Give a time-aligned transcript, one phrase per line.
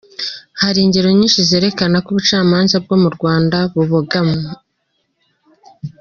[0.61, 4.41] Hari ingero nyinshi zerekana ko ubucamanza bwo mu Rwanda bubogamwe.